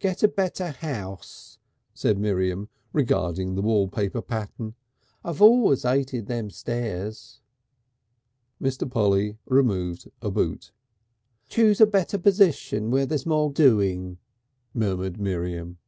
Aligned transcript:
"Get 0.00 0.24
a 0.24 0.26
better 0.26 0.72
house," 0.72 1.60
said 1.94 2.18
Miriam, 2.18 2.68
regarding 2.92 3.54
the 3.54 3.62
wallpaper 3.62 4.20
pattern. 4.20 4.74
"I've 5.22 5.40
always 5.40 5.84
'ated 5.84 6.26
them 6.26 6.50
stairs." 6.50 7.38
Mr. 8.60 8.90
Polly 8.90 9.38
removed 9.46 10.10
a 10.20 10.32
boot. 10.32 10.72
"Choose 11.48 11.80
a 11.80 11.86
better 11.86 12.18
position 12.18 12.90
where 12.90 13.06
there's 13.06 13.24
more 13.24 13.52
doing," 13.52 14.18
murmured 14.74 15.20
Miriam.... 15.20 15.78